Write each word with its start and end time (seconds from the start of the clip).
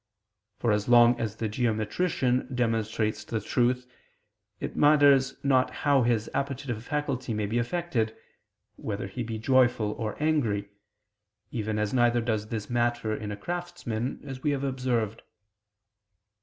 For 0.57 0.71
as 0.71 0.89
long 0.89 1.19
as 1.19 1.35
the 1.35 1.47
geometrician 1.47 2.47
demonstrates 2.55 3.23
the 3.23 3.39
truth, 3.39 3.85
it 4.59 4.75
matters 4.75 5.35
not 5.43 5.69
how 5.85 6.01
his 6.01 6.27
appetitive 6.33 6.83
faculty 6.83 7.35
may 7.35 7.45
be 7.45 7.59
affected, 7.59 8.17
whether 8.77 9.05
he 9.05 9.21
be 9.21 9.37
joyful 9.37 9.91
or 9.91 10.17
angry: 10.19 10.69
even 11.51 11.77
as 11.77 11.93
neither 11.93 12.19
does 12.19 12.47
this 12.47 12.67
matter 12.67 13.13
in 13.15 13.31
a 13.31 13.37
craftsman, 13.37 14.21
as 14.25 14.41
we 14.41 14.49
have 14.49 14.63
observed. 14.63 15.21